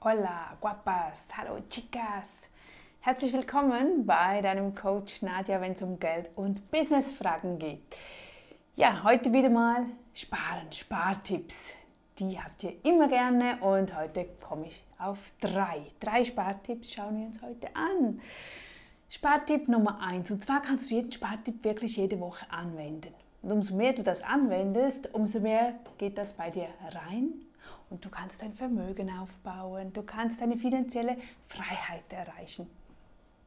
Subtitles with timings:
[0.00, 2.48] Hola, guapas, hallo, chicas.
[3.00, 7.80] Herzlich willkommen bei deinem Coach Nadja, wenn es um Geld und Businessfragen geht.
[8.76, 11.74] Ja, heute wieder mal Sparen, Spartipps.
[12.20, 15.82] Die habt ihr immer gerne und heute komme ich auf drei.
[15.98, 18.20] Drei Spartipps schauen wir uns heute an.
[19.08, 20.30] Spartipp Nummer eins.
[20.30, 23.12] Und zwar kannst du jeden Spartipp wirklich jede Woche anwenden.
[23.42, 27.47] Und umso mehr du das anwendest, umso mehr geht das bei dir rein
[27.90, 31.16] und du kannst dein Vermögen aufbauen, du kannst deine finanzielle
[31.46, 32.68] Freiheit erreichen.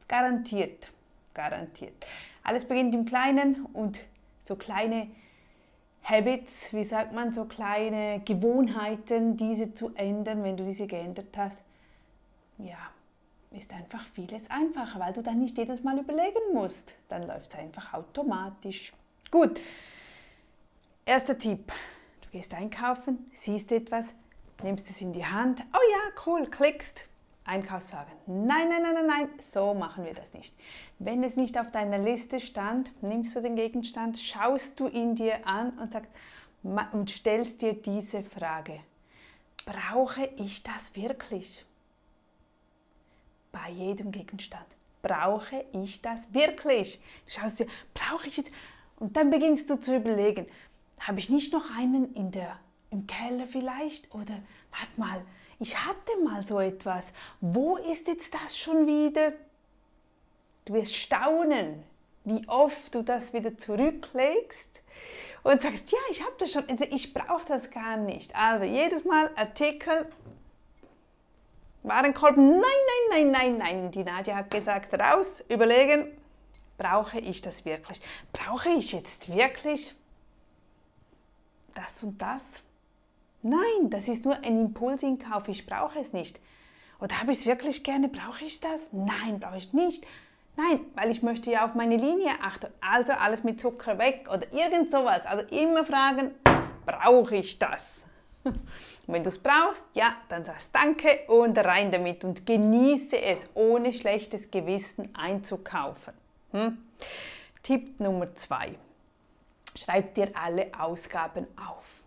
[0.07, 0.91] Garantiert,
[1.33, 2.05] garantiert.
[2.43, 4.05] Alles beginnt im Kleinen und
[4.43, 5.07] so kleine
[6.03, 11.63] Habits, wie sagt man, so kleine Gewohnheiten, diese zu ändern, wenn du diese geändert hast,
[12.57, 12.77] ja,
[13.51, 16.95] ist einfach vieles einfacher, weil du dann nicht jedes Mal überlegen musst.
[17.09, 18.93] Dann läuft es einfach automatisch.
[19.29, 19.59] Gut,
[21.05, 21.71] erster Tipp.
[22.21, 24.15] Du gehst einkaufen, siehst etwas,
[24.63, 25.63] nimmst es in die Hand.
[25.73, 27.07] Oh ja, cool, klickst.
[27.43, 28.13] Einkaufswagen.
[28.27, 30.55] Nein, nein, nein, nein, nein, so machen wir das nicht.
[30.99, 35.45] Wenn es nicht auf deiner Liste stand, nimmst du den Gegenstand, schaust du ihn dir
[35.47, 36.11] an und, sagst,
[36.63, 38.79] und stellst dir diese Frage.
[39.65, 41.65] Brauche ich das wirklich?
[43.51, 44.65] Bei jedem Gegenstand.
[45.01, 46.99] Brauche ich das wirklich?
[47.25, 48.51] Du schaust dir, brauche ich es?
[48.99, 50.45] Und dann beginnst du zu überlegen,
[50.99, 52.59] habe ich nicht noch einen in der
[52.91, 54.13] im Keller vielleicht?
[54.13, 54.35] Oder
[54.71, 55.21] warte mal,
[55.59, 57.13] ich hatte mal so etwas.
[57.39, 59.33] Wo ist jetzt das schon wieder?
[60.65, 61.83] Du wirst staunen,
[62.23, 64.83] wie oft du das wieder zurücklegst
[65.43, 68.35] und sagst, ja, ich habe das schon, also ich brauche das gar nicht.
[68.35, 70.07] Also jedes Mal Artikel,
[71.83, 73.91] Warenkorb, nein, nein, nein, nein, nein.
[73.91, 76.15] Die Nadja hat gesagt, raus, überlegen,
[76.77, 78.01] brauche ich das wirklich?
[78.33, 79.95] Brauche ich jetzt wirklich
[81.73, 82.61] das und das?
[83.43, 86.39] Nein, das ist nur ein Impulsinkauf, ich brauche es nicht.
[86.99, 88.91] Oder habe ich es wirklich gerne, brauche ich das?
[88.93, 90.05] Nein, brauche ich nicht.
[90.55, 92.67] Nein, weil ich möchte ja auf meine Linie achten.
[92.81, 95.25] Also alles mit Zucker weg oder irgend sowas.
[95.25, 96.31] Also immer fragen,
[96.85, 98.03] brauche ich das?
[98.43, 98.59] Und
[99.07, 103.93] wenn du es brauchst, ja, dann sagst Danke und rein damit und genieße es, ohne
[103.93, 106.13] schlechtes Gewissen einzukaufen.
[106.51, 106.77] Hm?
[107.61, 108.75] Tipp Nummer zwei.
[109.75, 112.03] Schreib dir alle Ausgaben auf.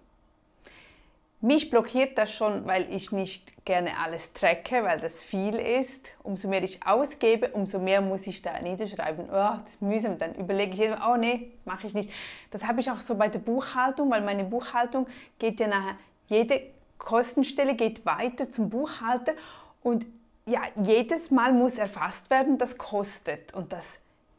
[1.45, 6.15] Mich blockiert das schon, weil ich nicht gerne alles tracke, weil das viel ist.
[6.23, 9.27] Umso mehr ich ausgebe, umso mehr muss ich da niederschreiben.
[9.29, 10.17] Oh, das ist mühsam.
[10.17, 12.11] Dann überlege ich jedem, oh nee, mache ich nicht.
[12.51, 15.07] Das habe ich auch so bei der Buchhaltung, weil meine Buchhaltung
[15.39, 16.63] geht ja nachher, jede
[16.97, 19.35] Kostenstelle geht weiter zum Buchhalter
[19.83, 20.07] und
[20.47, 23.99] ja, jedes Mal muss erfasst werden, das kostet und das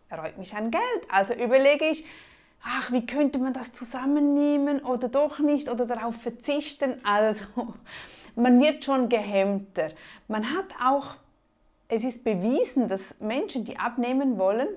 [0.10, 0.84] erräumt mich an Geld.
[1.10, 2.04] Also überlege ich,
[2.66, 6.96] ach, wie könnte man das zusammennehmen oder doch nicht oder darauf verzichten.
[7.06, 7.46] Also
[8.36, 9.90] man wird schon gehemmter.
[10.28, 11.16] Man hat auch,
[11.88, 14.68] es ist bewiesen, dass Menschen, die abnehmen wollen,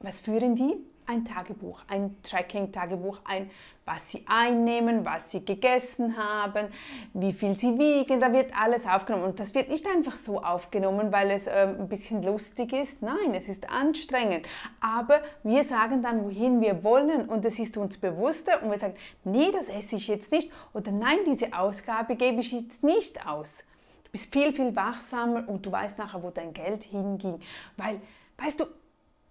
[0.00, 0.74] was führen die?
[1.06, 3.50] Ein Tagebuch, ein Tracking-Tagebuch, ein,
[3.84, 6.68] was sie einnehmen, was sie gegessen haben,
[7.12, 9.24] wie viel sie wiegen, da wird alles aufgenommen.
[9.24, 13.02] Und das wird nicht einfach so aufgenommen, weil es äh, ein bisschen lustig ist.
[13.02, 14.48] Nein, es ist anstrengend.
[14.80, 18.94] Aber wir sagen dann, wohin wir wollen und es ist uns bewusster und wir sagen,
[19.24, 23.64] nee, das esse ich jetzt nicht oder nein, diese Ausgabe gebe ich jetzt nicht aus.
[24.04, 27.40] Du bist viel, viel wachsamer und du weißt nachher, wo dein Geld hinging.
[27.76, 28.00] Weil,
[28.38, 28.66] weißt du,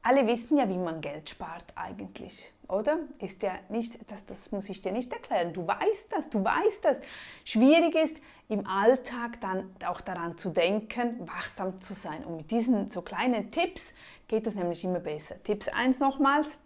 [0.03, 2.99] alle wissen ja, wie man Geld spart eigentlich, oder?
[3.19, 5.53] Ist ja nicht, das, das muss ich dir nicht erklären.
[5.53, 6.99] Du weißt das, du weißt das.
[7.45, 12.25] Schwierig ist im Alltag dann auch daran zu denken, wachsam zu sein.
[12.25, 13.93] Und mit diesen so kleinen Tipps
[14.27, 15.41] geht das nämlich immer besser.
[15.41, 16.57] Tipps 1 nochmals,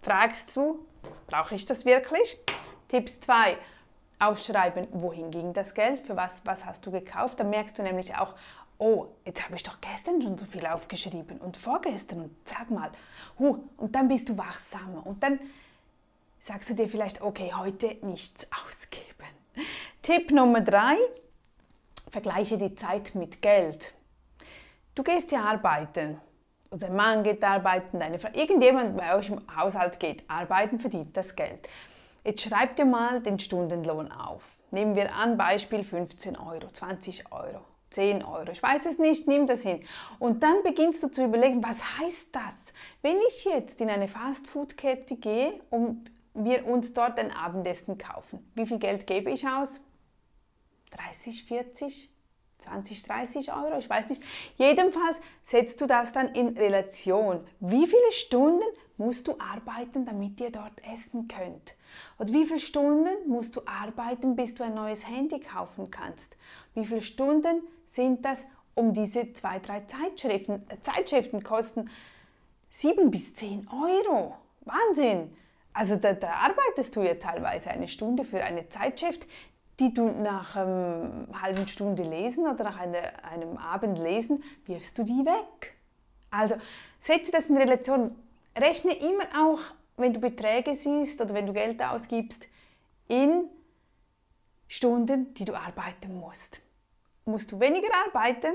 [0.00, 0.86] fragst du,
[1.26, 2.38] brauche ich das wirklich?
[2.86, 3.58] Tipps 2,
[4.26, 7.40] aufschreiben, wohin ging das Geld, für was, was hast du gekauft.
[7.40, 8.34] Dann merkst du nämlich auch,
[8.78, 12.90] oh, jetzt habe ich doch gestern schon so viel aufgeschrieben und vorgestern und sag mal,
[13.38, 15.38] huh, und dann bist du wachsamer und dann
[16.38, 19.04] sagst du dir vielleicht, okay, heute nichts ausgeben.
[20.02, 20.96] Tipp Nummer drei,
[22.10, 23.94] vergleiche die Zeit mit Geld.
[24.94, 26.20] Du gehst ja arbeiten
[26.70, 31.16] oder dein Mann geht arbeiten, deine Frau, irgendjemand bei euch im Haushalt geht arbeiten, verdient
[31.16, 31.68] das Geld.
[32.24, 34.56] Jetzt schreib dir mal den Stundenlohn auf.
[34.70, 37.60] Nehmen wir an, Beispiel 15 Euro, 20 Euro.
[37.90, 38.50] 10 Euro.
[38.50, 39.80] Ich weiß es nicht, nimm das hin.
[40.18, 42.72] Und dann beginnst du zu überlegen, was heißt das?
[43.02, 48.66] Wenn ich jetzt in eine Fastfood-Kette gehe und wir uns dort ein Abendessen kaufen, wie
[48.66, 49.80] viel Geld gebe ich aus?
[50.92, 52.10] 30, 40,
[52.58, 54.22] 20, 30 Euro, ich weiß nicht.
[54.56, 57.46] Jedenfalls setzt du das dann in Relation.
[57.60, 58.64] Wie viele Stunden
[58.96, 61.76] musst du arbeiten, damit ihr dort essen könnt?
[62.18, 66.36] Und wie viele Stunden musst du arbeiten, bis du ein neues Handy kaufen kannst?
[66.74, 70.62] Wie viele Stunden sind das, um diese zwei, drei Zeitschriften?
[70.68, 71.90] Äh, Zeitschriften kosten
[72.70, 74.36] sieben bis zehn Euro.
[74.62, 75.36] Wahnsinn!
[75.72, 79.26] Also da, da, arbeitest du ja teilweise eine Stunde für eine Zeitschrift,
[79.80, 84.96] die du nach einer ähm, halben Stunde lesen oder nach einer, einem Abend lesen, wirfst
[84.98, 85.74] du die weg.
[86.30, 86.56] Also
[87.00, 88.14] setze das in Relation.
[88.58, 89.60] Rechne immer auch,
[89.96, 92.48] wenn du Beträge siehst oder wenn du Geld ausgibst,
[93.08, 93.48] in
[94.66, 96.60] Stunden, die du arbeiten musst.
[97.26, 98.54] Musst du weniger arbeiten,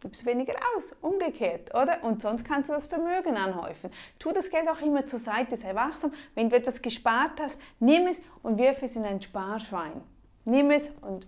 [0.00, 0.92] gibst weniger aus.
[1.00, 2.02] Umgekehrt, oder?
[2.02, 3.90] Und sonst kannst du das Vermögen anhäufen.
[4.18, 6.12] Tu das Geld auch immer zur Seite, sei wachsam.
[6.34, 10.02] Wenn du etwas gespart hast, nimm es und wirf es in ein Sparschwein.
[10.44, 11.26] Nimm es und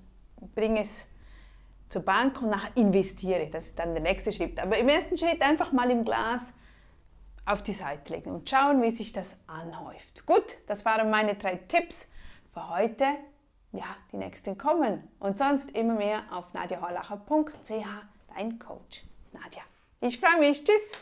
[0.55, 1.07] bring es
[1.89, 3.49] zur Bank und nachher investiere.
[3.51, 4.61] Das ist dann der nächste Schritt.
[4.61, 6.55] Aber im ersten Schritt einfach mal im Glas
[7.47, 10.27] auf die Seite legen und schauen, wie sich das anhäuft.
[10.27, 12.09] Gut, das waren meine drei Tipps
[12.53, 13.05] für heute.
[13.73, 15.09] Ja, die nächsten kommen.
[15.19, 17.71] Und sonst immer mehr auf nadiahorlacher.ch,
[18.35, 19.05] dein Coach.
[19.33, 19.63] Nadja.
[20.01, 20.63] Ich freue mich.
[20.63, 20.93] Tschüss.